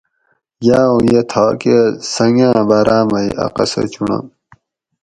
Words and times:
یا 0.67 0.79
اوں 0.89 0.99
یہ 1.11 1.21
تھاکہ 1.31 1.77
سنگاں 2.13 2.61
بارا 2.69 2.99
مئی 3.09 3.29
اۤ 3.43 3.51
قصہ 3.55 3.83
چُونڑم 3.91 4.25